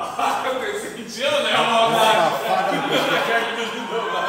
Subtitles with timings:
[0.00, 1.50] Ah, eu tô sentindo, né?
[1.56, 4.28] Manda Uma fara no Manda fara no cagão.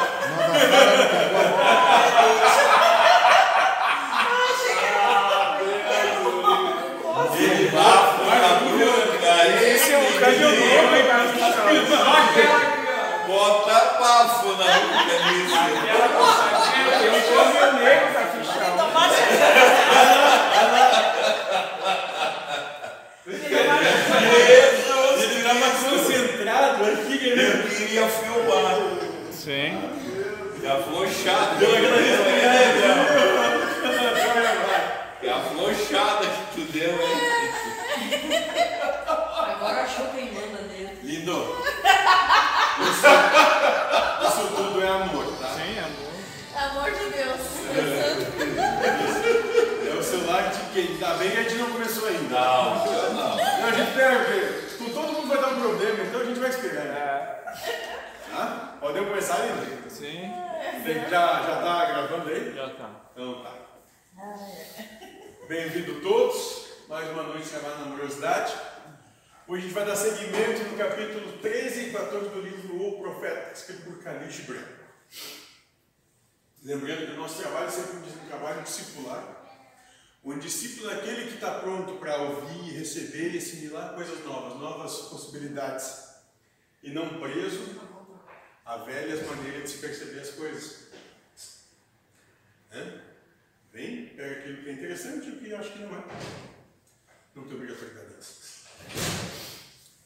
[7.38, 9.32] Ele bafo na boca.
[9.64, 11.24] Esse é um caminhoneiro, hein, cara?
[13.28, 15.54] Bota bafo na boca nisso.
[15.54, 18.74] Aquela passadinha, tem um caminhoneiro tá fichado.
[23.26, 23.50] Ele
[25.50, 27.18] Tava concentrado aqui,
[28.00, 28.76] Eu queria filmar.
[29.30, 29.78] Sim.
[30.62, 31.56] E afrouxado.
[31.58, 32.80] Deu aquela respirada.
[35.22, 37.18] E afrouxada que tu deu, hein?
[39.06, 40.98] Agora achou quem manda nele.
[41.02, 41.56] Lindo.
[44.22, 45.48] Isso tudo é amor, tá?
[45.48, 46.10] Sim, amor.
[46.70, 47.40] Amor de Deus.
[49.90, 50.86] É o celular de quem?
[50.94, 52.40] Ainda bem que a gente não começou ainda.
[52.40, 53.36] Não, eu não.
[53.36, 53.90] Não, a gente
[54.78, 56.99] tu- todo mundo vai dar um problema, então a gente vai esperar.
[58.30, 58.76] Tá?
[58.80, 59.90] Podemos começar ainda?
[59.90, 60.20] Sim,
[61.10, 62.54] Já, já tá gravando aí?
[62.54, 62.90] já tá.
[63.12, 63.54] Então tá.
[65.48, 66.68] Bem-vindo todos.
[66.88, 68.54] Mais uma noite chamada Amorosidade.
[69.48, 73.52] Hoje a gente vai dar seguimento no capítulo 13 e 14 do livro O Profeta,
[73.52, 74.68] escrito por Khalid Branco.
[76.62, 79.24] Lembrando que o nosso trabalho é sempre um trabalho discipular.
[80.22, 84.94] O discípulo é aquele que está pronto para ouvir, receber e assimilar coisas novas, novas
[85.08, 86.10] possibilidades.
[86.82, 87.80] E não preso
[88.70, 90.86] a velhas maneiras de se perceber as coisas.
[92.70, 93.02] Né?
[93.72, 96.04] Vem, pega aquilo que é interessante e o que acho que não é.
[97.34, 98.68] Não tem obrigatoriedade nisso.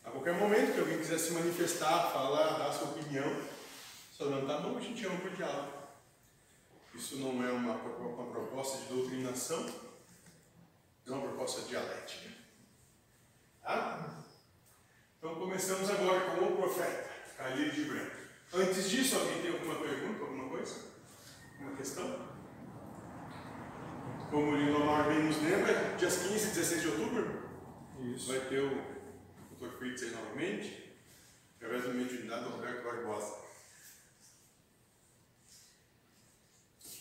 [0.03, 3.39] A qualquer momento que alguém quiser se manifestar, falar, dar sua opinião,
[4.11, 5.73] só levantar a mão, a gente chama para o diálogo.
[6.95, 9.67] Isso não é uma, uma proposta de doutrinação,
[11.07, 12.31] é uma proposta dialética.
[13.63, 14.25] Tá?
[15.19, 18.24] Então começamos agora com o profeta, Khalil de Branco.
[18.57, 20.77] Antes disso, alguém tem alguma pergunta, alguma coisa?
[21.59, 22.35] Alguma questão?
[24.31, 27.51] Como o Lindomar bem nos lembra, dias 15 e 16 de outubro
[28.15, 28.29] Isso.
[28.29, 28.71] vai ter o
[29.59, 29.77] Dr.
[29.77, 30.97] Fritz aí novamente,
[31.57, 33.45] através da mediunidade do Roberto Barbosa.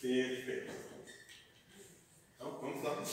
[0.02, 0.74] Perfeito.
[2.36, 3.04] Então, vamos lá.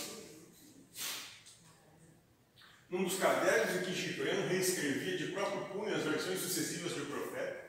[2.89, 7.60] Num dos cadernos em que Gibran reescrevia de próprio punho as versões sucessivas do profeta,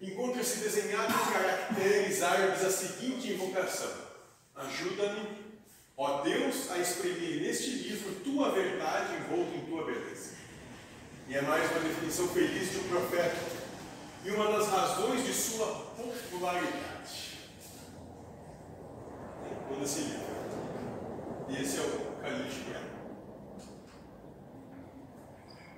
[0.00, 3.92] encontra-se desenhado em caracteres árabes a seguinte invocação:
[4.54, 5.28] Ajuda-me,
[5.96, 10.34] ó Deus, a exprimir neste livro tua verdade envolta em tua beleza.
[11.28, 13.36] E é mais uma definição feliz de um profeta
[14.24, 15.66] e uma das razões de sua
[15.96, 17.38] popularidade.
[19.70, 20.30] Manda esse livro.
[21.48, 22.80] E esse é o Gibran.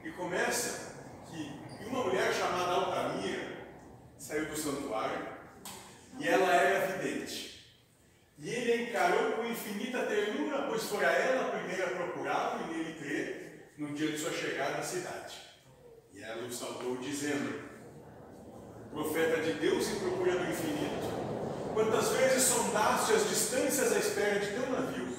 [0.04, 0.94] E começa
[1.30, 3.51] que uma mulher chamada Altamira
[4.22, 5.26] saiu do santuário
[6.20, 7.60] e ela era vidente.
[8.38, 12.76] E ele a encarou com infinita ternura, pois fora ela a primeira a procurá-lo e
[12.76, 15.36] nele crer no dia de sua chegada à cidade.
[16.14, 17.68] E ela o saudou dizendo:
[18.92, 24.52] Profeta de Deus em procura do infinito, quantas vezes sondaste as distâncias à espera de
[24.52, 25.16] teu navio,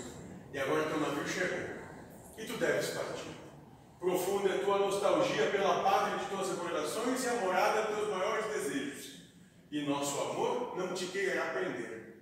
[0.53, 1.59] e agora teu navio chegou,
[2.37, 3.33] e tu deves partir.
[3.99, 8.45] Profunda é tua nostalgia pela pátria de tuas recordações e a morada de teus maiores
[8.47, 8.82] desejos.
[9.73, 12.17] E nosso amor não te quererá prender,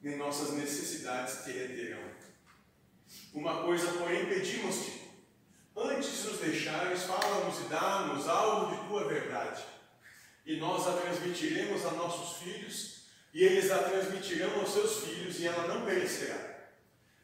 [0.00, 1.98] nem nossas necessidades te reterão.
[3.34, 5.10] Uma coisa, porém, pedimos-te.
[5.76, 9.64] Antes de nos deixares, fala-nos e dá-nos algo de tua verdade.
[10.46, 15.48] E nós a transmitiremos a nossos filhos, e eles a transmitirão aos seus filhos, e
[15.48, 16.68] ela não perecerá.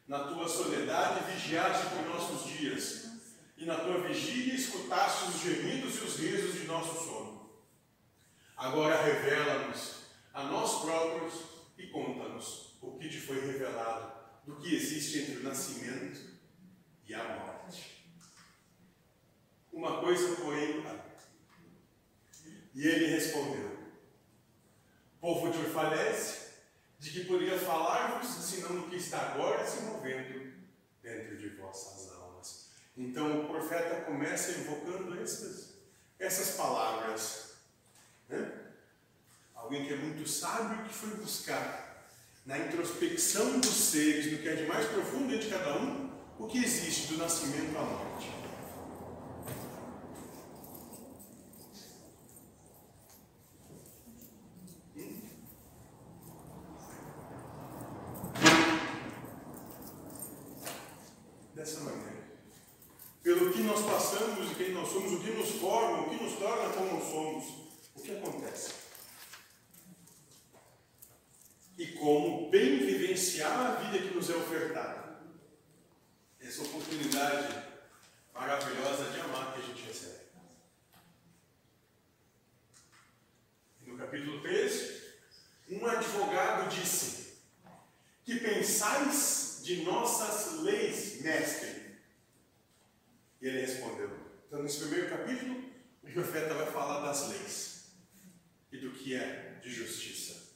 [0.05, 3.11] Na tua soledade vigiaste por nossos dias,
[3.57, 7.38] e na tua vigília escutaste os gemidos e os risos de nosso sono.
[8.59, 10.01] Agora revela-nos
[10.33, 11.33] a nós próprios
[11.77, 14.11] e conta-nos o que te foi revelado
[14.45, 16.19] do que existe entre o nascimento
[17.07, 18.05] e a morte.
[19.71, 20.35] Uma coisa,
[20.89, 21.09] há.
[22.75, 23.79] E ele respondeu:
[25.21, 26.49] Povo de orfalece,
[26.99, 30.53] de que poderia falar-vos, senão no que está agora se movendo
[31.01, 32.71] dentro de vossas almas.
[32.97, 35.75] Então o profeta começa invocando essas,
[36.19, 37.48] essas palavras.
[39.69, 42.07] Alguém que é muito sábio que foi buscar
[42.45, 46.09] na introspecção dos seres, no que é de mais profundo de cada um,
[46.39, 48.31] o que existe do nascimento à morte.
[61.53, 62.23] Dessa maneira.
[63.21, 65.99] Pelo que nós passamos e quem nós somos, o que nos forma
[73.19, 75.19] negligenciar a vida que nos é ofertada.
[76.39, 77.63] Essa oportunidade
[78.33, 80.19] maravilhosa de amar que a gente recebe.
[83.85, 85.13] No capítulo 13,
[85.69, 87.39] um advogado disse:
[88.23, 91.97] Que pensais de nossas leis, mestre?
[93.41, 94.11] E ele respondeu.
[94.47, 95.63] Então, nesse primeiro capítulo,
[96.03, 97.85] o profeta vai falar das leis
[98.71, 100.49] e do que é de justiça.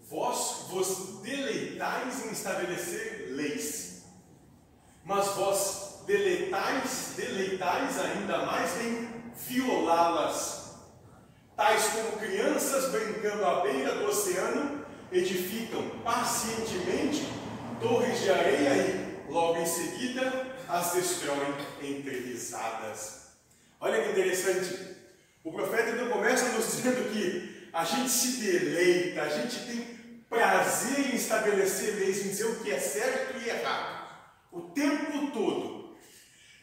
[0.00, 4.02] Vós vos deleitais em estabelecer leis,
[5.04, 10.60] mas vós deleitais, deleitais ainda mais em violá-las,
[11.60, 17.28] tais como crianças brincando à beira do oceano edificam pacientemente
[17.78, 21.52] torres de areia e, logo em seguida, as destroem
[22.50, 23.20] entre risadas.
[23.80, 24.96] Olha que interessante.
[25.44, 31.12] O profeta então começa nos dizendo que a gente se deleita, a gente tem prazer
[31.12, 34.08] em estabelecer leis, em dizer o que é certo e errado,
[34.52, 35.96] o tempo todo.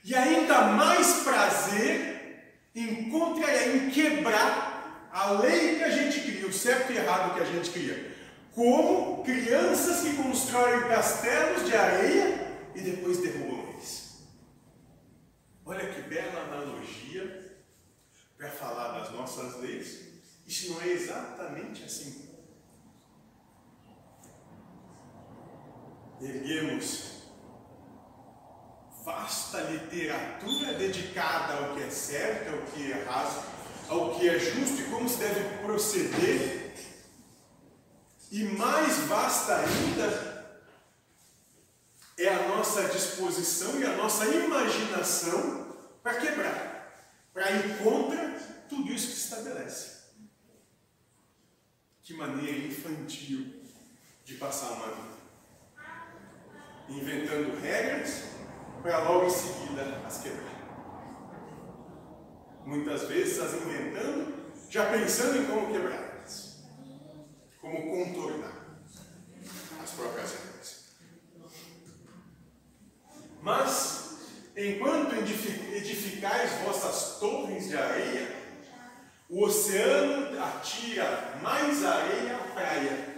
[0.04, 6.94] E ainda mais prazer encontra em quebrar a lei que a gente cria, o certo
[6.94, 8.16] e errado que a gente cria.
[8.54, 13.57] Como crianças que constroem castelos de areia e depois derrubam.
[15.68, 17.60] Olha que bela analogia
[18.38, 20.08] para falar das nossas leis.
[20.46, 22.28] Isso não é exatamente assim
[26.22, 27.18] erguemos
[29.04, 33.46] vasta literatura dedicada ao que é certo, ao que é errado,
[33.88, 36.74] ao que é justo e como se deve proceder.
[38.30, 40.27] E mais vasta ainda
[42.18, 48.32] é a nossa disposição e a nossa imaginação para quebrar, para ir contra
[48.68, 49.98] tudo isso que se estabelece.
[52.02, 53.62] Que maneira infantil
[54.24, 55.18] de passar uma vida
[56.90, 58.24] inventando regras
[58.82, 60.58] para logo em seguida as quebrar.
[62.66, 66.64] Muitas vezes as inventando, já pensando em como quebrá-las,
[67.62, 68.78] como contornar
[69.82, 70.48] as próprias regras.
[73.42, 74.18] Mas,
[74.58, 78.36] enquanto edificais vossas torres de areia,
[79.30, 83.18] o oceano atira mais areia à praia.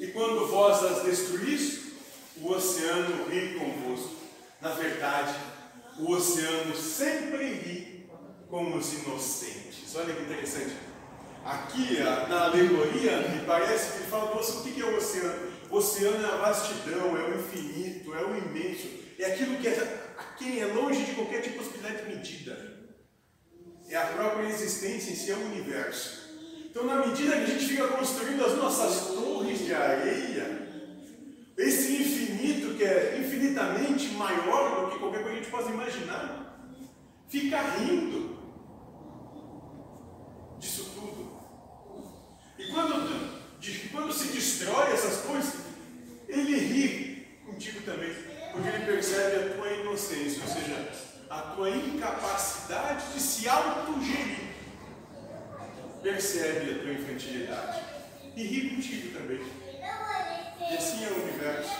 [0.00, 1.92] E quando vós as destruís,
[2.38, 4.16] o oceano ri convosco.
[4.60, 5.34] Na verdade,
[5.98, 8.10] o oceano sempre ri
[8.48, 9.94] com os inocentes.
[9.94, 10.74] Olha que interessante.
[11.44, 15.52] Aqui, na alegoria, me parece que fala, nossa, o que é o oceano?
[15.70, 18.88] O oceano é a vastidão, é o infinito, é o imenso,
[19.18, 20.07] é aquilo que é,
[20.38, 22.78] quem é longe de qualquer tipo de de medida.
[23.88, 26.28] É a própria existência em si, é o universo.
[26.70, 30.68] Então, na medida que a gente fica construindo as nossas torres de areia,
[31.56, 36.60] esse infinito que é infinitamente maior do que qualquer coisa que a gente possa imaginar,
[37.28, 38.38] fica rindo
[40.58, 41.40] disso tudo.
[42.58, 43.38] E quando,
[43.90, 45.54] quando se destrói essas coisas,
[46.28, 48.12] ele ri contigo também,
[48.58, 50.90] porque ele percebe a tua inocência, ou seja,
[51.30, 54.48] a tua incapacidade de se autogerir.
[56.02, 57.82] Percebe a tua infantilidade
[58.34, 59.40] e ri contigo também.
[60.70, 61.70] E assim é o universo.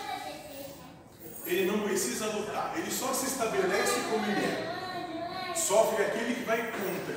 [1.47, 5.55] Ele não precisa lutar, ele só se estabelece como ele é.
[5.57, 7.17] Sofre aquele que vai contra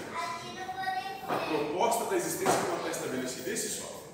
[1.27, 3.50] a proposta da existência que ela está estabelecida.
[3.51, 4.12] Esse sofre.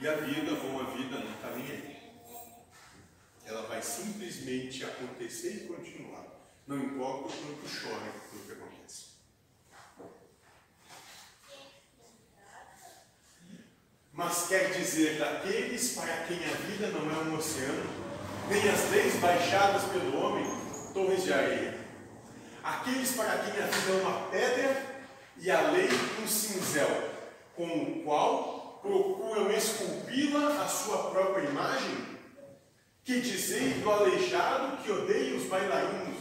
[0.00, 1.91] E a vida, ou a vida, não está nem aí.
[3.52, 6.24] Ela vai simplesmente acontecer e continuar.
[6.66, 8.72] Não importa o quanto chore pelo que acontece.
[14.12, 17.90] mas quer dizer daqueles para quem a vida não é um oceano,
[18.48, 20.44] nem as leis baixadas pelo homem,
[20.92, 21.78] torres de areia.
[22.62, 25.04] Aqueles para quem a vida é uma pedra
[25.38, 25.88] e a lei
[26.22, 27.10] um cinzel,
[27.56, 32.11] com o qual procuram esculpi-la à sua própria imagem,
[33.04, 36.18] que dizei do aleijado que odeia os bailarinos,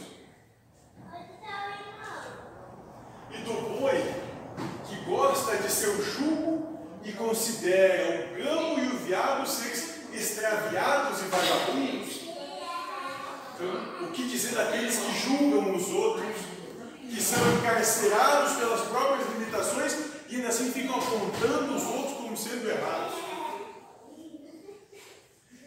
[3.30, 4.04] e do boi
[4.90, 11.26] que gosta de seu jugo e considera o gamo e o viado seres extraviados e
[11.26, 12.22] vagabundos?
[13.54, 16.36] Então, o que dizer daqueles que julgam os outros,
[17.10, 19.96] que são encarcerados pelas próprias limitações
[20.28, 23.31] e ainda assim ficam apontando os outros como sendo errados?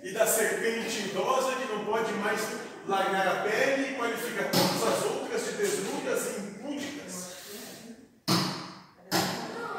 [0.04, 2.38] E da serpente idosa que não pode mais
[2.86, 7.36] largar a pele e qualifica todas as outras de desnudas e impúdicas?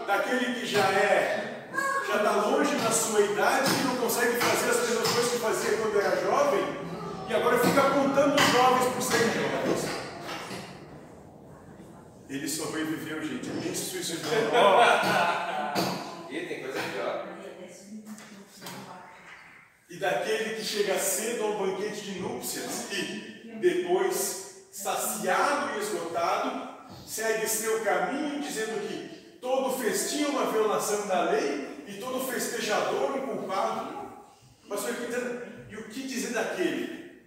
[0.07, 1.67] Daquele que já é
[2.07, 5.77] já está longe na sua idade e não consegue fazer as mesmas coisas que fazia
[5.77, 6.65] quando era jovem,
[7.29, 9.85] e agora fica apontando os jovens por serem jovens.
[12.27, 13.47] Ele sobreviveu, gente.
[13.71, 14.13] Isso, isso.
[16.31, 17.34] Ih, tem coisa pior.
[19.95, 26.67] E daquele que chega cedo ao banquete de núpcias e, depois, saciado e esgotado,
[27.07, 33.11] segue seu caminho dizendo que todo festim é uma violação da lei e todo festejador
[33.15, 34.11] um culpado.
[34.67, 34.93] Pastor,
[35.69, 37.23] e o que dizer daquele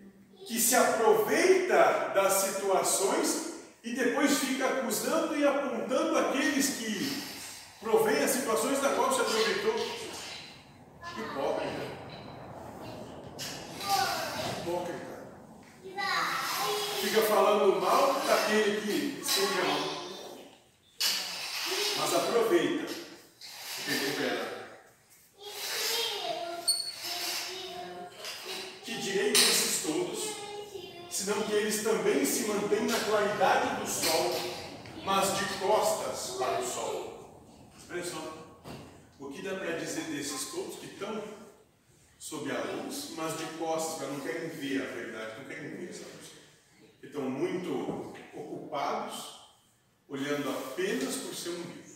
[0.47, 7.23] que se aproveita das situações e depois fica acusando e apontando aqueles que
[7.81, 9.75] provém as situações da qual se aproveitou?
[11.17, 11.98] Hipócrita.
[14.69, 15.25] Hipócrita.
[17.01, 20.39] Fica falando mal daquele que estende a mão.
[21.97, 22.93] Mas aproveita.
[23.87, 24.69] Perdeu ela.
[28.85, 30.37] Que direito esses todos,
[31.11, 34.35] senão que eles também se mantêm na claridade do sol,
[35.03, 37.31] mas de costas para o sol.
[37.79, 38.49] Expressão.
[39.19, 41.38] O que dá para dizer desses todos que estão
[42.19, 46.05] sob a luz, mas de costas, não querem ver a verdade, não querem ver essa
[46.05, 46.33] luz.
[47.03, 49.41] Estão muito ocupados,
[50.09, 51.89] olhando apenas por seu umbigo.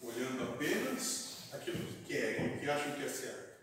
[0.00, 3.54] Olhando apenas aquilo que querem, o que acham que é certo.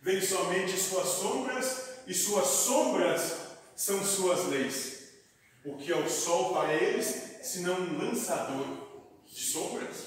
[0.00, 3.36] Vêm somente suas sombras, e suas sombras
[3.76, 5.12] são suas leis.
[5.64, 7.06] O que é o sol para eles,
[7.42, 8.66] senão um lançador
[9.24, 10.06] de sombras?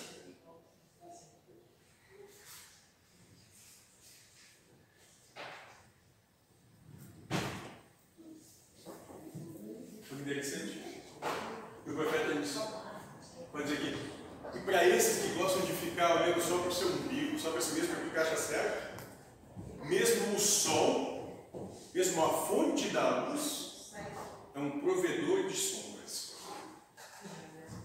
[10.04, 11.04] Foi interessante.
[11.86, 12.60] E o profeta disse,
[13.52, 16.90] pode dizer aqui, e para esses que gostam de ficar olhando só para o seu
[16.90, 19.06] umbigo, só para si mesmo, para o que acha certo,
[19.86, 23.94] mesmo o sol, mesmo a fonte da luz,
[24.54, 26.36] é um provedor de sombras.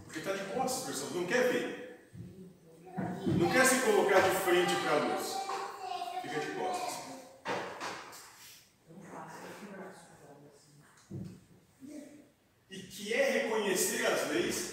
[0.04, 2.11] Porque está de costas, pessoal, não quer ver.
[3.26, 5.37] Não quer se colocar de frente para a luz.
[6.23, 7.00] Fica de costas.
[12.71, 13.12] E que
[13.70, 14.70] reconhecer as leis,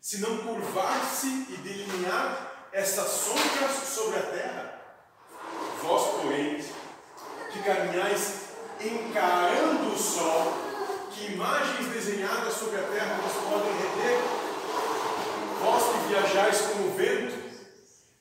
[0.00, 4.80] se não curvar-se e delinear essas sombras sobre a terra?
[5.82, 6.64] Vós, porém,
[7.52, 8.48] que caminhais
[8.80, 10.54] encarando o sol,
[11.10, 14.18] que imagens desenhadas sobre a terra vos podem reter?
[15.60, 17.36] Vós que viajais com o vento,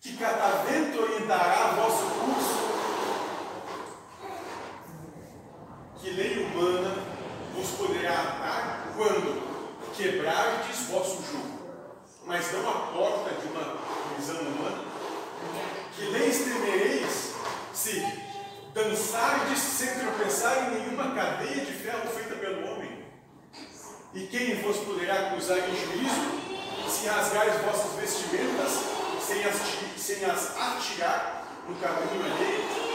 [0.02, 2.58] que catavento orientará vosso curso?
[6.00, 6.96] Que lei humana
[7.54, 8.78] vos poderá atar
[9.98, 11.60] quando quebrardes vosso jugo,
[12.26, 13.78] mas não a porta de uma
[14.14, 14.86] prisão humana?
[15.96, 17.34] Que leis temereis
[17.74, 18.06] se
[18.74, 23.06] dançardes sem tropeçar em nenhuma cadeia de ferro feita pelo homem?
[24.14, 28.72] E quem vos poderá acusar em juízo se rasgares vossas vestimentas
[29.20, 29.56] sem as,
[29.98, 32.88] sem as atirar no caminho alheio?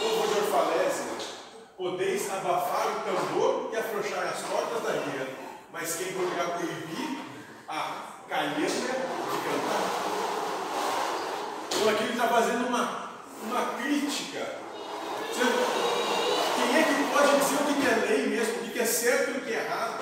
[0.00, 1.04] Povo de Orfalésia,
[1.76, 7.18] podeis abafar o tambor e afrouxar as cordas da lira, mas quem poderá proibir
[7.68, 10.00] a calhanga de cantar?
[11.72, 13.10] Então aqui ele está fazendo uma,
[13.44, 14.56] uma crítica.
[16.56, 19.38] Quem é que pode dizer o que é lei mesmo, o que é certo e
[19.38, 20.00] o que é errado?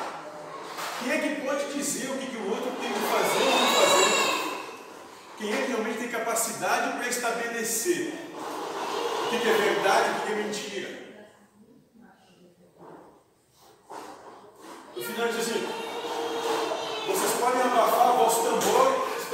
[1.00, 3.68] Quem é que pode dizer o que, que o outro tem que fazer ou não
[3.68, 4.28] fazer?
[5.38, 10.26] Quem é que realmente tem capacidade para estabelecer o que, que é verdade e o
[10.26, 10.98] que é mentira?
[14.96, 15.68] No final diz assim:
[17.06, 19.30] vocês podem abafar o vosso tambor, esse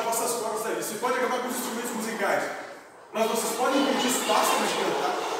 [0.00, 0.82] afrouxar vossas cordas daí.
[0.82, 2.50] Você pode acabar com os instrumentos musicais,
[3.12, 5.30] mas vocês podem os pássaros de cantar.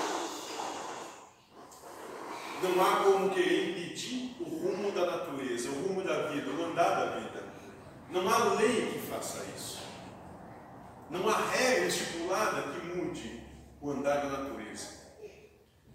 [2.62, 6.90] Não há como querer impedir o rumo da natureza, o rumo da vida, o andar
[6.90, 7.43] da vida.
[8.11, 9.81] Não há lei que faça isso.
[11.09, 13.43] Não há regra estipulada que mude
[13.81, 14.88] o andar da natureza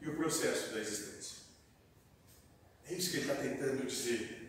[0.01, 1.37] e o processo da existência.
[2.89, 4.44] É isso que ele está tentando dizer.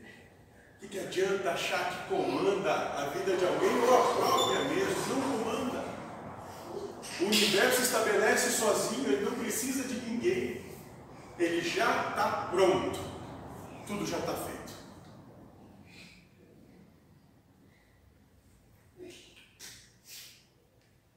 [0.76, 5.14] O que, que adianta achar que comanda a vida de alguém ou a própria mesmo?
[5.14, 5.84] Não comanda.
[7.18, 10.66] O universo estabelece sozinho, ele não precisa de ninguém.
[11.38, 13.00] Ele já está pronto.
[13.86, 14.72] Tudo já está feito.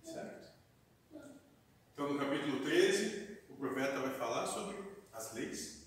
[0.06, 0.51] Certo?
[1.94, 4.78] Então, no capítulo 13, o profeta vai falar sobre
[5.12, 5.84] as leis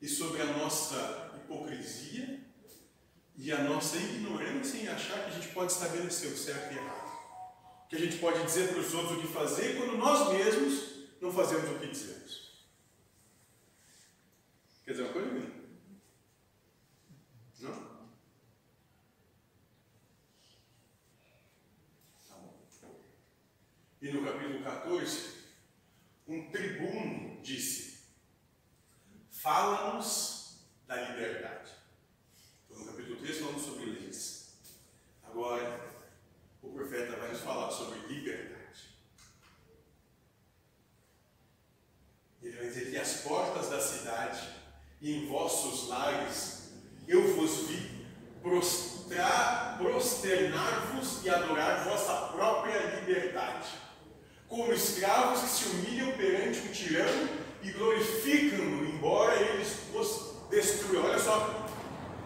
[0.00, 2.52] e sobre a nossa hipocrisia
[3.36, 7.12] e a nossa ignorância em achar que a gente pode estabelecer o certo e errado.
[7.88, 11.32] Que a gente pode dizer para os outros o que fazer quando nós mesmos não
[11.32, 12.66] fazemos o que dizemos.
[14.84, 15.50] Quer dizer uma coisa, Mila?
[17.60, 17.72] Não?
[22.28, 22.36] Tá
[22.82, 23.00] bom.
[24.00, 25.32] E no capítulo 14,
[26.26, 28.02] um tribuno disse:
[29.30, 31.70] Fala-nos da liberdade.
[32.64, 34.56] Então, no capítulo 3, falamos sobre leis.
[35.22, 35.92] Agora,
[36.62, 38.62] o profeta vai nos falar sobre liberdade.
[42.42, 44.38] Ele vai dizer que as portas da cidade
[45.00, 46.70] e em vossos lares
[47.08, 48.06] eu vos vi
[48.40, 53.66] prostrar, prosternar-vos e adorar vossa própria liberdade,
[54.48, 57.28] como escravos que se humilham perante um tirano
[57.60, 61.06] e glorificam-no, embora eles os destruam.
[61.06, 61.66] Olha só,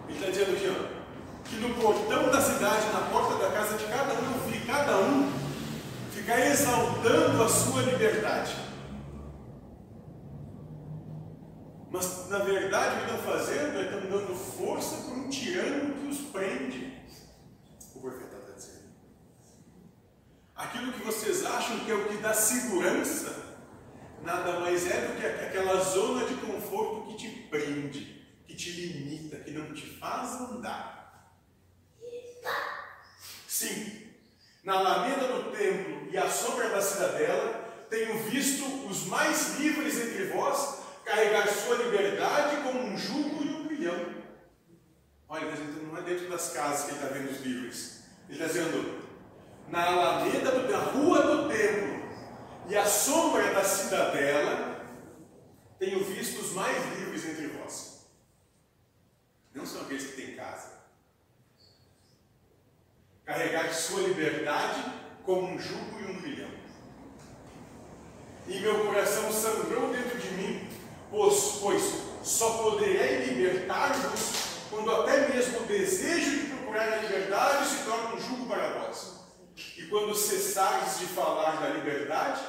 [0.08, 3.84] ele está dizendo aqui, ó, que no portão da cidade, na porta da casa de
[3.86, 5.32] cada um, vi cada um
[6.12, 8.65] ficar exaltando a sua liberdade.
[11.96, 16.08] Mas, na verdade, o que estão fazendo é estão dando força para um tirano que
[16.08, 16.94] os prende.
[17.94, 18.84] O profeta está dizendo.
[20.54, 23.56] Aquilo que vocês acham que é o que dá segurança,
[24.22, 29.38] nada mais é do que aquela zona de conforto que te prende, que te limita,
[29.38, 31.32] que não te faz andar.
[33.48, 34.12] Sim,
[34.62, 40.26] na alameda do templo e à sombra da cidadela, tenho visto os mais livres entre
[40.26, 44.16] vós carregar sua liberdade como um jugo e um grilhão.
[45.28, 48.00] Olha, ele está dizendo, não é dentro das casas que ele está vendo os livros.
[48.28, 49.00] Ele está dizendo,
[49.68, 51.96] na alameda, do, na rua do templo
[52.68, 54.84] e à sombra da cidadela,
[55.78, 58.06] tenho visto os mais livres entre vós.
[59.54, 60.76] Não são aqueles que têm casa.
[63.24, 64.84] Carregar sua liberdade
[65.24, 66.50] como um jugo e um grilhão.
[68.46, 70.68] E meu coração sangrou dentro de mim
[71.10, 71.82] Pois, pois
[72.22, 74.45] só poderei libertar-vos
[74.76, 79.14] quando até mesmo o desejo de procurar a liberdade se torna um jugo para vós.
[79.78, 82.42] E quando cessares de falar da liberdade,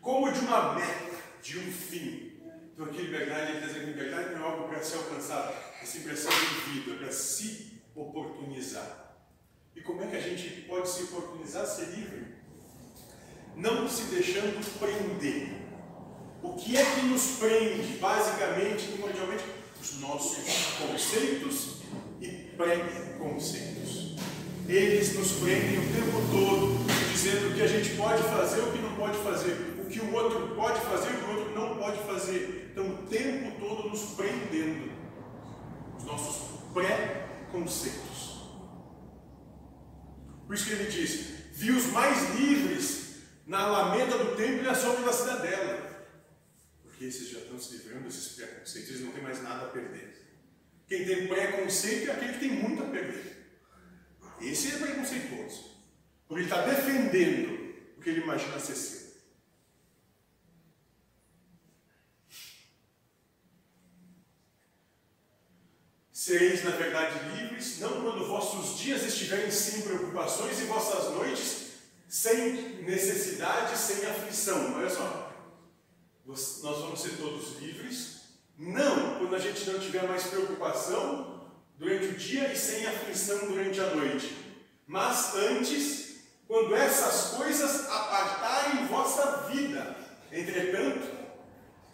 [0.00, 2.40] como de uma meta, de um fim.
[2.72, 5.52] Então aqui liberdade, ele dizendo que liberdade não é algo para ser alcançado,
[5.82, 9.16] é simplesmente de vida, é para se oportunizar.
[9.76, 12.38] E como é que a gente pode se oportunizar, ser livre?
[13.54, 15.58] Não se deixando prender
[16.42, 19.57] o que é que nos prende, basicamente, primordialmente?
[19.80, 20.44] Os nossos
[20.76, 21.78] conceitos
[22.20, 24.16] e preconceitos.
[24.68, 28.78] Eles nos prendem o tempo todo, dizendo o que a gente pode fazer, o que
[28.78, 31.98] não pode fazer, o que o outro pode fazer, o que o outro não pode
[31.98, 32.70] fazer.
[32.72, 34.92] Então, o tempo todo nos prendendo.
[35.96, 38.42] Os nossos preconceitos.
[40.46, 44.74] Por isso que ele diz: vi os mais livres na alameda do templo e à
[44.74, 45.87] sombra da cidadela
[46.98, 50.20] porque esses já estão se livrando desses preconceitos, eles não têm mais nada a perder.
[50.88, 53.36] Quem tem preconceito é aquele que tem muito a perder.
[54.40, 55.80] Esse é preconceituoso,
[56.26, 58.98] porque ele está defendendo o que ele imagina ser seu.
[66.10, 71.68] Sereis, na verdade, livres, não quando vossos dias estiverem sem preocupações e vossas noites
[72.08, 74.74] sem necessidade, sem aflição.
[74.74, 75.27] Olha só
[76.28, 78.18] nós vamos ser todos livres.
[78.58, 83.80] Não quando a gente não tiver mais preocupação durante o dia e sem aflição durante
[83.80, 84.36] a noite.
[84.86, 89.96] Mas antes, quando essas coisas apartarem vossa vida.
[90.30, 91.08] Entretanto,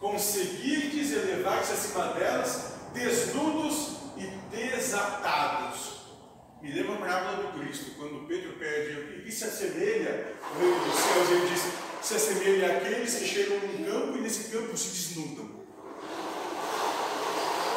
[0.01, 5.95] conseguirdes elevar-se acima delas, desnudos e desatados.
[6.61, 10.85] Me lembra a parábola do Cristo, quando Pedro pede o que se assemelha ao reino
[10.85, 14.89] dos céus, ele diz: se assemelha àqueles que chegam num campo e nesse campo se
[14.89, 15.49] desnudam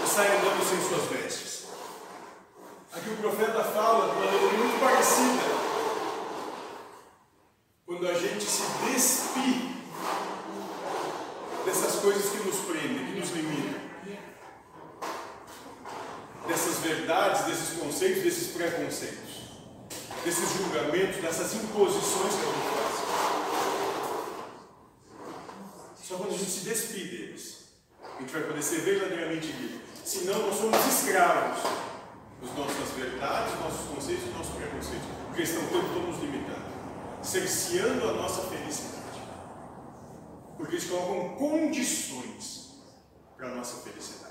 [0.04, 1.68] e saem andando sem suas vestes.
[2.92, 5.68] Aqui o profeta fala de uma maneira muito parecida.
[7.86, 9.78] Quando a gente se despir
[11.63, 13.80] dessas coisas que nos prendem, que nos limitam,
[16.50, 19.38] dessas verdades, desses conceitos, desses preconceitos,
[20.26, 22.98] desses julgamentos, dessas imposições que a gente faz.
[26.08, 27.58] Só quando a gente se despide deles,
[28.02, 29.82] a gente vai poder ser verdadeiramente livre.
[30.06, 31.63] Senão, nós somos escravos
[32.41, 36.08] das nossas verdades, dos nossos conceitos e dos nossos preconceitos, porque estão o tempo todo
[36.08, 36.65] nos limitando,
[37.22, 39.22] cerceando a nossa felicidade.
[40.56, 42.78] Porque eles colocam condições
[43.36, 44.28] para a nossa felicidade.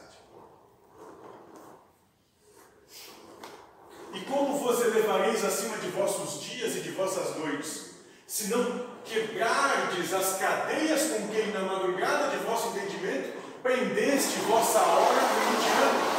[4.96, 7.90] elevareis acima de vossos dias e de vossas noites,
[8.26, 15.20] se não quebrardes as cadeias com quem na madrugada de vosso entendimento prendeste vossa hora
[15.20, 16.16] cotidiana.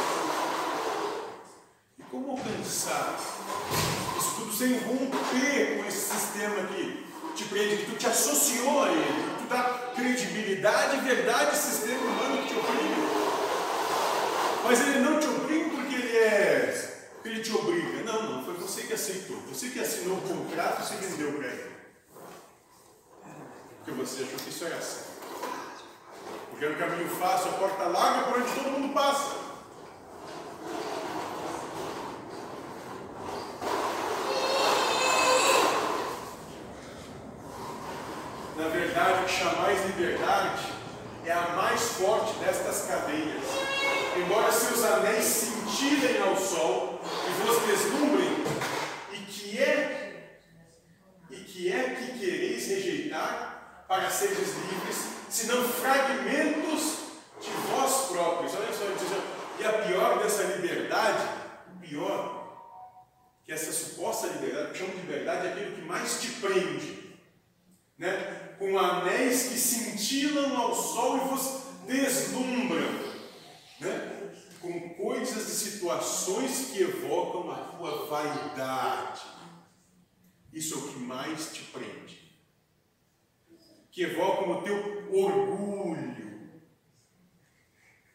[1.98, 3.18] E como alcançar
[4.18, 8.88] isso tudo sem romper com esse sistema que te prende, que tu te associou a
[8.90, 13.08] ele, que tu dá credibilidade e verdade a esse sistema humano que te oprime.
[14.64, 16.94] Mas ele não te oprime porque ele é.
[17.24, 18.02] Ele te obriga.
[18.04, 19.36] Não, não, foi você que aceitou.
[19.52, 21.77] Você que assinou o contrato se vendeu para ele.
[23.88, 25.08] Porque você achou que isso era certo.
[26.50, 29.34] Porque era um caminho fácil, a porta larga por onde todo mundo passa.
[38.56, 40.66] Na verdade, o que chamais liberdade
[41.24, 43.42] é a mais forte destas cadeias.
[44.18, 48.44] Embora seus anéis cintilem ao sol e vos deslumbrem,
[49.12, 50.34] e que é,
[51.30, 53.47] e que é que quereis rejeitar
[53.88, 56.98] para seres livres, senão fragmentos
[57.40, 58.54] de vós próprios.
[58.54, 59.08] Olha só, ele diz,
[59.58, 61.26] e a pior dessa liberdade,
[61.74, 62.38] o pior,
[63.44, 67.16] que essa suposta liberdade, que chama de liberdade, é aquilo que mais te prende.
[67.96, 68.56] Né?
[68.58, 73.08] Com anéis que cintilam ao sol e vos deslumbram.
[73.80, 74.32] Né?
[74.60, 79.22] Com coisas e situações que evocam a tua vaidade.
[80.52, 82.27] Isso é o que mais te prende.
[83.98, 86.62] Que evocam o teu orgulho.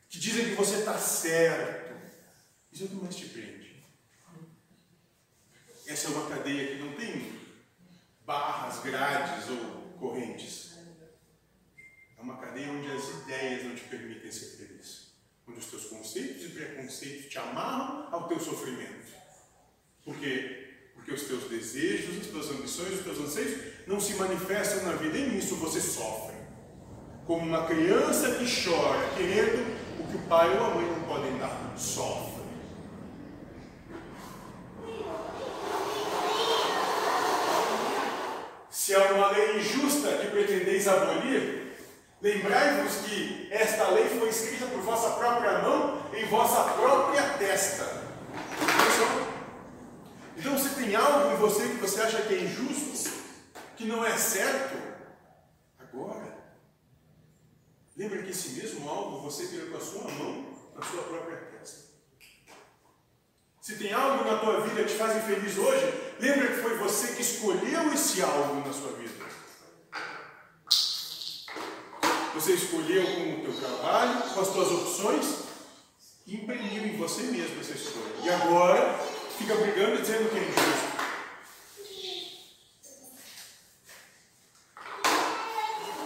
[0.07, 1.93] Que dizem que você está certo.
[2.71, 3.83] Isso é o que mais te prende.
[5.85, 7.37] Essa é uma cadeia que não tem
[8.25, 10.77] barras, grades ou correntes.
[12.17, 15.13] É uma cadeia onde as ideias não te permitem ser feliz.
[15.45, 19.11] Onde os teus conceitos e preconceitos te amarram ao teu sofrimento.
[20.05, 20.91] Por quê?
[20.93, 25.17] Porque os teus desejos, as tuas ambições, os teus anseios não se manifestam na vida
[25.17, 26.35] e nisso você sofre.
[27.25, 31.37] Como uma criança que chora, querendo o que o pai ou a mãe não podem
[31.37, 31.73] dar.
[31.77, 32.33] Sofre.
[38.69, 41.73] Se há uma lei injusta que pretendeis abolir,
[42.21, 48.03] lembrai-vos que esta lei foi escrita por vossa própria mão em vossa própria testa.
[50.35, 53.12] Então, se tem algo em você que você acha que é injusto,
[53.83, 54.77] que não é certo,
[55.77, 56.37] agora,
[57.97, 61.91] lembra que esse mesmo algo você criou com a sua mão na sua própria testa.
[63.61, 67.13] Se tem algo na tua vida que te faz infeliz hoje, lembra que foi você
[67.13, 69.25] que escolheu esse algo na sua vida.
[72.35, 75.43] Você escolheu com o teu trabalho, com as tuas opções,
[76.25, 78.13] e imprimiu em você mesmo essa escolha.
[78.23, 78.97] E agora
[79.37, 80.93] fica brigando dizendo que é injusto.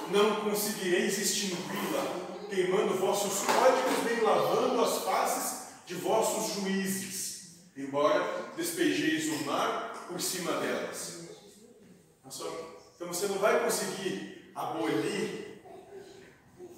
[0.09, 9.27] Não conseguireis extingui-la, queimando vossos códigos, nem lavando as faces de vossos juízes, embora despejeis
[9.27, 11.27] o mar por cima delas.
[12.25, 15.61] Então você não vai conseguir abolir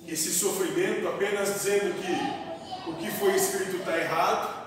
[0.06, 4.60] esse sofrimento apenas dizendo que o que foi escrito está errado.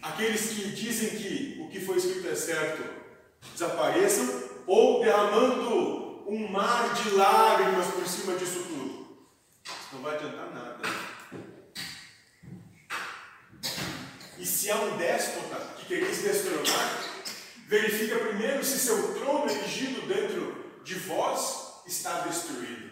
[0.00, 2.84] Aqueles que dizem que o que foi escrito é certo
[3.52, 9.28] desapareçam, ou derramando um mar de lágrimas por cima disso tudo.
[9.64, 10.80] Isso não vai adiantar nada.
[14.38, 17.04] E se há um déspota que quereis destronar,
[17.68, 22.90] verifica primeiro se seu trono erigido dentro de vós está destruído.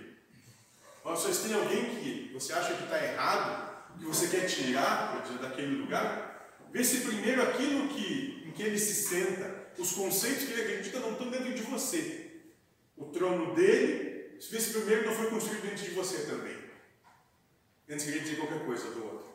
[1.03, 5.49] Vocês têm alguém que você acha que está errado, que você quer tirar por exemplo,
[5.49, 6.31] daquele lugar?
[6.73, 11.01] Vê se primeiro aquilo que, em que ele se senta, os conceitos que ele acredita
[11.01, 12.30] não estão dentro de você.
[13.01, 16.57] O trono dele, se primeiro não foi construído dentro de você também.
[17.89, 19.31] Antes de dizer qualquer coisa do outro.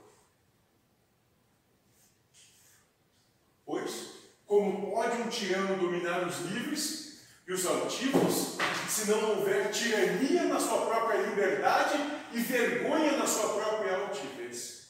[3.66, 4.12] Pois,
[4.46, 10.60] como pode um tirano dominar os livres e os altivos, se não houver tirania na
[10.60, 11.98] sua própria liberdade
[12.34, 14.90] e vergonha na sua própria altivez?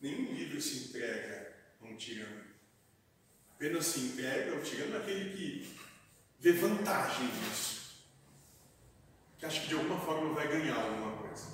[0.00, 2.43] Nenhum livro se entrega a um tirano.
[3.64, 5.74] Apenas se entrega ao tirano aquele que
[6.38, 8.04] vê vantagem nisso.
[9.38, 11.46] Que acha que de alguma forma vai ganhar alguma coisa.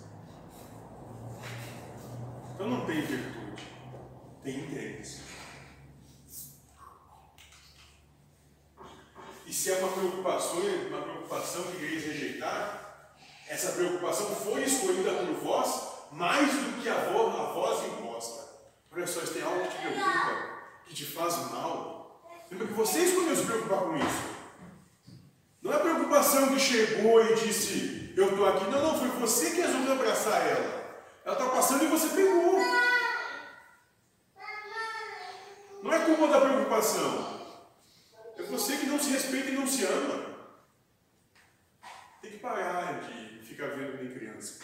[2.53, 3.63] Então não tem virtude,
[4.43, 5.23] tem interesse.
[9.47, 13.15] E se é uma preocupação, uma preocupação que quereis rejeitar,
[13.47, 18.49] essa preocupação foi escolhida por vós mais do que a voz, a voz imposta.
[18.91, 20.60] Olha só, se tem algo que te preocupa,
[20.91, 24.41] que te faz mal, lembra que você escolheu se preocupar com isso.
[25.63, 28.65] Não é preocupação que chegou e disse, eu estou aqui.
[28.65, 30.81] Não, não, foi você que resolveu abraçar ela.
[31.25, 32.59] Ela está passando e você pegou.
[35.83, 37.41] Não é culpa da preocupação.
[38.37, 40.27] É você que não se respeita e não se ama.
[42.21, 44.61] Tem que parar de ficar vendo nem criança.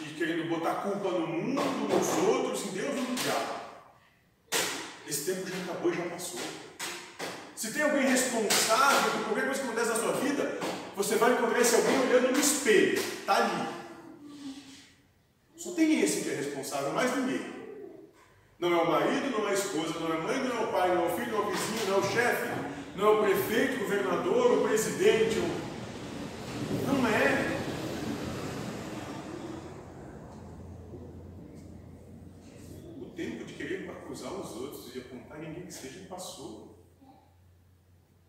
[0.00, 3.63] E querendo botar culpa no mundo, nos outros, em Deus ou no diabo.
[5.06, 6.40] Esse tempo já acabou e já passou.
[7.54, 10.58] Se tem alguém responsável por qualquer coisa que acontece na sua vida,
[10.96, 12.98] você vai encontrar esse alguém olhando no espelho.
[12.98, 13.68] Está ali.
[15.56, 17.54] Só tem esse que é responsável, mais ninguém.
[18.58, 20.72] Não é o marido, não é a esposa, não é a mãe, não é o
[20.72, 22.48] pai, não é o filho, não é o vizinho, não é o chefe,
[22.96, 25.38] não é o prefeito, o governador, o presidente.
[26.86, 27.60] Não é.
[33.00, 36.74] O tempo de querer acusar os outros e de apontar ninguém que seja passou.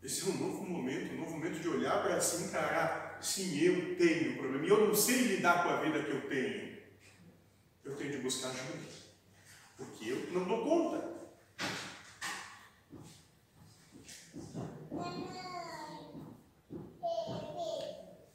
[0.06, 3.18] Esse é um novo momento, um novo momento de olhar para si e encarar.
[3.20, 4.64] Sim, eu tenho problema.
[4.64, 6.78] E eu não sei lidar com a vida que eu tenho.
[7.84, 8.84] Eu tenho de buscar ajuda.
[9.78, 11.16] Porque eu não dou conta.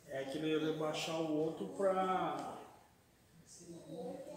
[0.09, 2.59] É querer baixar o outro para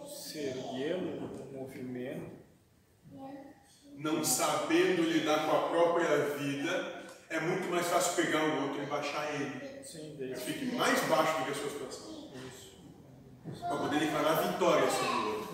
[0.06, 2.44] serguê-lo no movimento.
[3.96, 8.86] Não sabendo lidar com a própria vida, é muito mais fácil pegar o outro e
[8.86, 9.84] baixar ele.
[9.84, 12.14] Sim, Ele fique mais baixo do que a sua situação.
[13.60, 15.44] Para poder declarar vitória sobre o outro.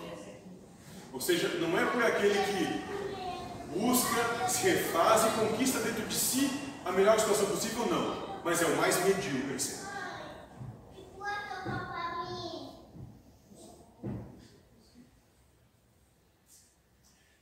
[1.13, 6.49] Ou seja, não é por aquele que busca, se refaz e conquista dentro de si
[6.85, 8.41] a melhor situação possível, não.
[8.43, 9.91] Mas é o mais medíocre sempre.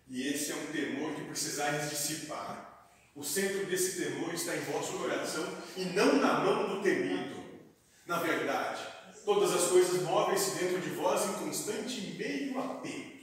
[0.07, 2.89] E esse é um temor que precisais dissipar.
[3.15, 5.47] O centro desse temor está em vosso coração
[5.77, 7.39] e não na mão do temido.
[8.05, 8.81] Na verdade,
[9.23, 13.19] todas as coisas movem-se dentro de vós em constante meio apego.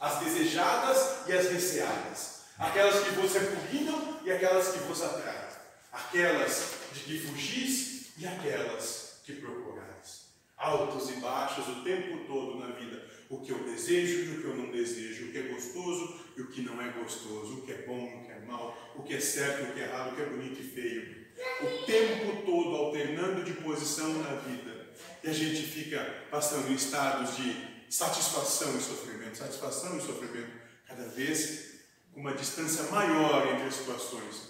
[0.00, 2.42] As desejadas e as receadas.
[2.58, 5.54] Aquelas que vos repugnam e aquelas que vos atraem.
[5.92, 10.24] Aquelas de que fugis e aquelas que procurais.
[10.56, 13.04] Altos e baixos o tempo todo na vida.
[13.30, 15.26] O que eu desejo e o que eu não desejo.
[15.26, 17.58] O que é gostoso e o que não é gostoso.
[17.58, 18.92] O que é bom o que é mal.
[18.96, 20.12] O que é certo o que é errado.
[20.12, 21.24] O que é bonito e feio.
[21.62, 24.94] O tempo todo alternando de posição na vida.
[25.22, 27.56] E a gente fica passando em estados de
[27.88, 29.38] satisfação e sofrimento.
[29.38, 30.52] Satisfação e sofrimento.
[30.86, 31.74] Cada vez
[32.12, 34.48] com uma distância maior entre as situações.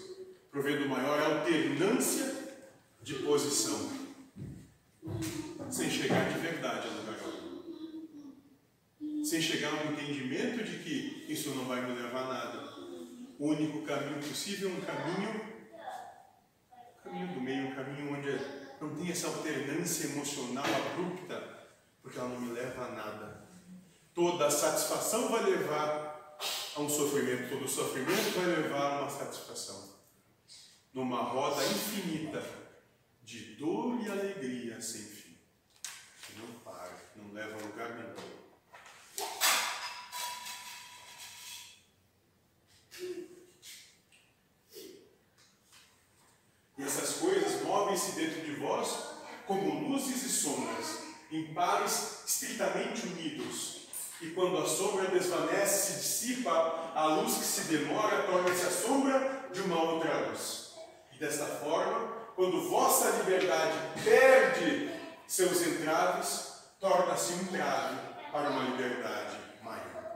[0.51, 2.33] Provendo maior alternância
[3.01, 3.91] de posição.
[5.69, 7.24] Sem chegar de verdade a lugar
[9.25, 12.75] sem chegar a um entendimento de que isso não vai me levar a nada.
[13.39, 15.41] O único caminho possível é um caminho,
[16.99, 18.29] um caminho do meio, um caminho onde
[18.79, 21.41] não tem essa alternância emocional abrupta,
[22.03, 23.49] porque ela não me leva a nada.
[24.13, 26.37] Toda satisfação vai levar
[26.75, 29.95] a um sofrimento, todo sofrimento vai levar a uma satisfação.
[30.93, 32.43] Numa roda infinita
[33.23, 35.35] de dor e alegria sem fim,
[36.27, 38.35] que não para, não leva a lugar nenhum.
[46.77, 49.15] E essas coisas movem-se dentro de vós
[49.47, 51.03] como luzes e sombras,
[51.35, 53.87] em pares estritamente unidos.
[54.21, 59.49] E quando a sombra desvanece, se dissipa, a luz que se demora torna-se a sombra
[59.51, 60.73] de uma outra luz.
[61.13, 64.89] E desta forma, quando vossa liberdade perde
[65.27, 67.97] seus entraves, torna-se um entrave
[68.31, 70.13] para uma liberdade maior.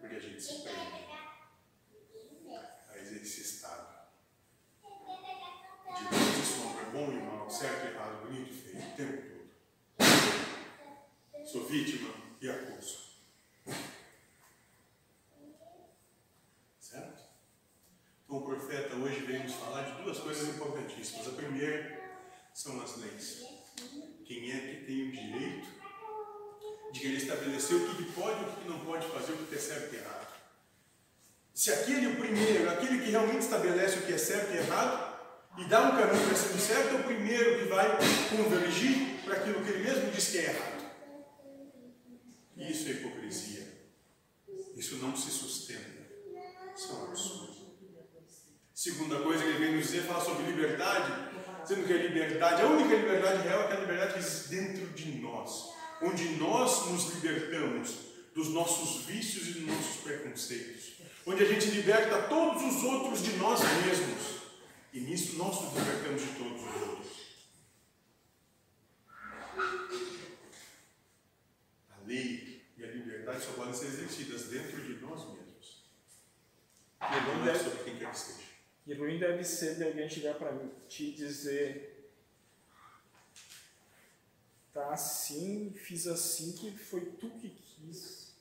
[0.00, 1.08] Porque a gente se prende
[2.92, 3.88] a esse estado
[5.96, 9.22] de luz e sombra, bom e mal, certo e errado, bonito e feio, o tempo
[9.22, 9.40] todo.
[11.50, 13.10] Sou vítima e acuso.
[16.78, 17.24] Certo?
[18.24, 21.26] Então o profeta hoje vem nos falar de duas coisas importantíssimas.
[21.26, 22.00] A primeira
[22.54, 23.42] são as leis.
[24.24, 25.66] Quem é que tem o direito
[26.92, 29.58] de querer estabelecer o que pode e o que não pode fazer, o que é
[29.58, 30.28] certo e errado?
[31.52, 35.18] Se aquele, o primeiro, aquele que realmente estabelece o que é certo e errado,
[35.58, 37.88] e dá um caminho para ser certo, é o primeiro que vai
[38.28, 40.79] convergir para aquilo que ele mesmo diz que é errado.
[42.68, 43.80] Isso é hipocrisia.
[44.76, 46.00] Isso não se sustenta.
[46.76, 47.50] Isso é um absurdo.
[48.74, 51.12] Segunda coisa que ele vem nos dizer, fala sobre liberdade,
[51.62, 55.20] dizendo que a liberdade, a única liberdade real é aquela liberdade que existe dentro de
[55.20, 57.94] nós, onde nós nos libertamos
[58.34, 60.92] dos nossos vícios e dos nossos preconceitos,
[61.26, 64.40] onde a gente liberta todos os outros de nós mesmos,
[64.94, 67.20] e nisso nós nos libertamos de todos os outros.
[71.90, 72.49] A lei
[73.38, 75.84] só podem ser exercidas dentro de nós mesmos.
[77.00, 78.48] E não é sobre quem quer que seja.
[78.86, 80.56] E ruim deve ser de alguém chegar para
[80.88, 82.10] ti e dizer:
[84.72, 88.34] tá assim, fiz assim, que foi tu que quis.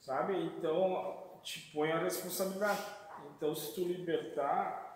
[0.00, 0.36] Sabe?
[0.36, 2.84] Então, te põe a responsabilidade.
[3.36, 4.86] Então, se tu libertar,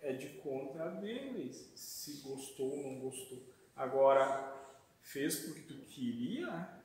[0.00, 1.72] é de conta deles.
[1.74, 3.42] Se gostou ou não gostou.
[3.74, 4.52] Agora,
[5.00, 6.81] fez porque tu queria,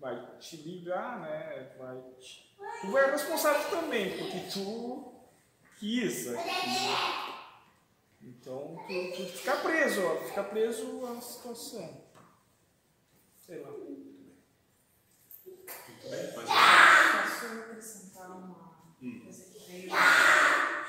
[0.00, 1.74] vai te ligar, né?
[1.78, 2.56] Vai te...
[2.80, 5.12] Tu é responsável também, porque tu
[5.78, 7.40] quis aquilo.
[8.22, 12.04] Então, tu, tu fica preso, ó, fica preso à situação.
[13.34, 13.70] Sei lá.
[16.34, 20.84] Posso acrescentar uma coisa que veio ah,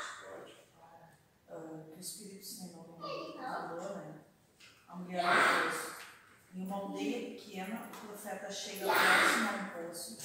[1.47, 4.21] que o Espírito Senhor falou, né?
[4.87, 5.90] A mulher do poço.
[6.53, 10.17] Em uma aldeia pequena, o profeta chega próximo a um poço,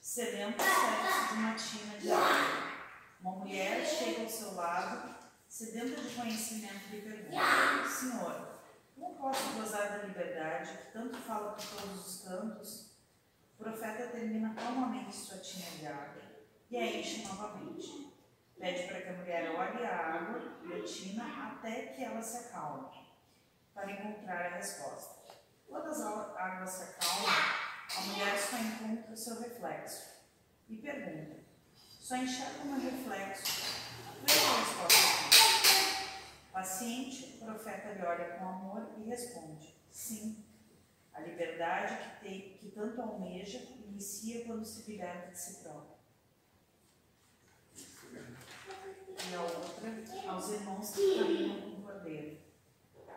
[0.00, 2.78] sedento serve de uma tina de água.
[3.20, 5.14] Uma mulher chega ao seu lado,
[5.48, 8.58] sedenta de conhecimento, e pergunta: Senhor,
[8.96, 12.98] como posso gozar da liberdade que tanto fala por todos os cantos?
[13.54, 16.22] O profeta termina calmamente sua tina de água
[16.70, 18.12] e a enche novamente.
[18.58, 22.38] Pede para que a mulher olhe a água e a tina até que ela se
[22.38, 22.88] acalme,
[23.72, 25.17] para encontrar a resposta.
[25.68, 27.30] Quando as águas se acalmam,
[27.96, 30.18] a mulher só encontra seu reflexo
[30.68, 31.44] e pergunta:
[31.76, 33.76] só enxerga um reflexo.
[34.22, 35.28] Resposta.
[36.50, 40.44] Paciente, o profeta lhe olha com amor e responde: Sim.
[41.12, 45.98] A liberdade que, tem, que tanto almeja inicia quando se liberta de si próprio.
[49.30, 52.47] E a outra, aos irmãos que caminham com o cordeiro.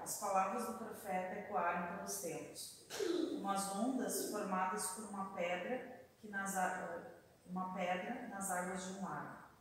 [0.03, 2.87] As palavras do profeta ecoaram pelos tempos,
[3.29, 6.55] como as ondas formadas por uma pedra que nas
[7.45, 9.51] uma pedra nas águas de um mar.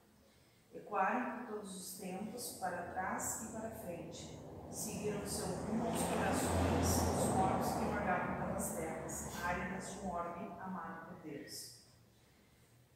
[0.73, 4.39] Ecoaram por todos os tempos, para trás e para frente.
[4.71, 10.53] Seguiram seu rumo aos corações dos mortos que vagavam pelas terras, áridas de um orbe
[10.61, 11.81] amado por Deus.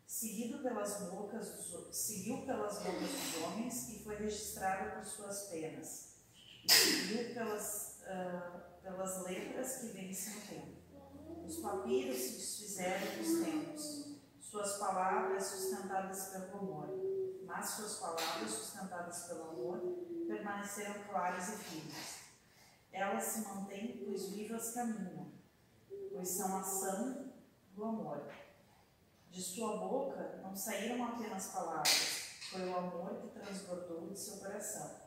[0.07, 6.14] Seguido pelas bocas dos, seguiu pelas bocas dos homens e foi registrado por suas penas.
[6.69, 11.45] Seguiu pelas, uh, pelas letras que vencem o tempo.
[11.47, 14.05] Os papiros se desfizeram dos tempos
[14.41, 16.89] suas palavras sustentadas pelo amor,
[17.45, 19.81] mas suas palavras sustentadas pelo amor
[20.29, 22.21] permaneceram claras e firmes.
[22.93, 25.33] Elas se mantêm, pois vivas caminham,
[26.09, 27.33] pois são ação
[27.75, 28.33] do amor.
[29.29, 35.01] De sua boca não saíram apenas palavras, foi o amor que transbordou de seu coração.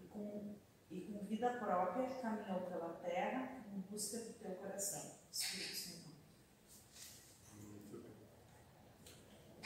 [0.00, 0.56] E com,
[0.90, 5.20] e com vida própria caminhou pela terra em busca do teu coração.
[5.30, 6.10] Espírito Santo.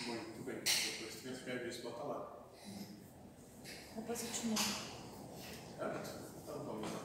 [0.07, 0.57] Muito bem.
[0.57, 2.47] Depois que escreve isso, bota lá.
[3.97, 4.61] Depois eu te mando.
[5.81, 7.01] É, então vamos lá.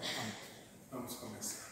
[0.91, 1.68] Vamos começar.